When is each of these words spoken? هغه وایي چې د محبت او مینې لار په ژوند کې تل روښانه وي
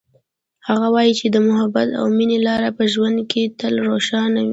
هغه 0.67 0.87
وایي 0.95 1.13
چې 1.19 1.25
د 1.29 1.37
محبت 1.47 1.89
او 1.99 2.05
مینې 2.17 2.39
لار 2.47 2.61
په 2.77 2.83
ژوند 2.93 3.17
کې 3.31 3.43
تل 3.59 3.73
روښانه 3.87 4.39
وي 4.43 4.49